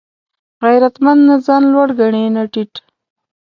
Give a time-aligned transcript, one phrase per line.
[0.63, 2.73] غیرتمند نه ځان لوړ ګڼي نه ټیټ